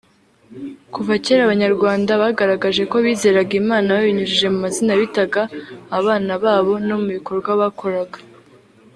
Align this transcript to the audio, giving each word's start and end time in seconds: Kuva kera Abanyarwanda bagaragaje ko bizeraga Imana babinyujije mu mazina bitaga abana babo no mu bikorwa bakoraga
Kuva 0.93 1.13
kera 1.23 1.41
Abanyarwanda 1.43 2.11
bagaragaje 2.21 2.83
ko 2.91 2.95
bizeraga 3.05 3.53
Imana 3.63 3.87
babinyujije 3.95 4.45
mu 4.53 4.59
mazina 4.65 4.93
bitaga 5.01 5.41
abana 5.97 6.33
babo 6.43 6.73
no 6.87 6.95
mu 7.01 7.07
bikorwa 7.15 7.49
bakoraga 7.61 8.17